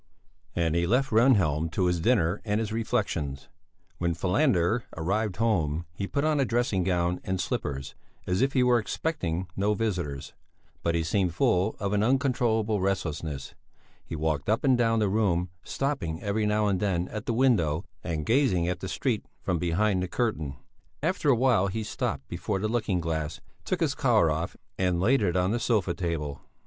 And 0.55 0.73
he 0.73 0.87
left 0.87 1.11
Rehnhjelm 1.11 1.69
to 1.73 1.85
his 1.85 1.99
dinner 1.99 2.41
and 2.43 2.59
his 2.59 2.71
reflections. 2.73 3.49
When 3.99 4.15
Falander 4.15 4.81
arrived 4.97 5.35
home, 5.35 5.85
he 5.93 6.07
put 6.07 6.23
on 6.25 6.39
a 6.39 6.43
dressing 6.43 6.81
gown 6.83 7.21
and 7.23 7.39
slippers, 7.39 7.93
as 8.25 8.41
if 8.41 8.53
he 8.53 8.63
were 8.63 8.79
expecting 8.79 9.45
no 9.55 9.75
visitors. 9.75 10.33
But 10.81 10.95
he 10.95 11.03
seemed 11.03 11.35
full 11.35 11.75
of 11.79 11.93
an 11.93 12.01
uncontrollable 12.01 12.81
restlessness. 12.81 13.53
He 14.03 14.15
walked 14.15 14.49
up 14.49 14.63
and 14.63 14.75
down 14.75 14.97
the 14.97 15.07
room, 15.07 15.51
stopping 15.63 16.23
every 16.23 16.47
now 16.47 16.65
and 16.65 16.79
then 16.79 17.07
at 17.09 17.27
the 17.27 17.31
window 17.31 17.85
and 18.03 18.25
gazing 18.25 18.67
at 18.67 18.79
the 18.79 18.87
street 18.89 19.27
from 19.39 19.59
behind 19.59 20.01
the 20.01 20.07
curtain. 20.07 20.55
After 21.03 21.29
a 21.29 21.35
while 21.35 21.67
he 21.67 21.83
stopped 21.83 22.27
before 22.27 22.57
the 22.57 22.67
looking 22.67 23.01
glass, 23.01 23.39
took 23.65 23.81
his 23.81 23.93
collar 23.93 24.31
off 24.31 24.57
and 24.79 24.99
laid 24.99 25.21
it 25.21 25.35
on 25.35 25.51
the 25.51 25.59
sofa 25.59 25.93
table. 25.93 26.41